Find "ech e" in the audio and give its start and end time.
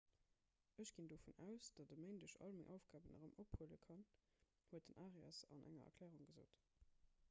1.83-1.97